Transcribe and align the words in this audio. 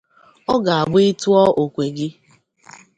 ọ 0.53 0.55
ga-abụ 0.65 0.97
ị 1.09 1.11
tụọ 1.21 1.41
okwe 1.61 1.83
gị 1.97 2.07